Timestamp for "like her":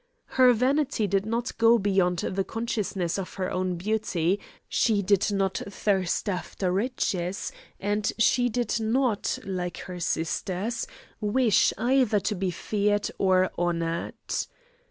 9.45-9.99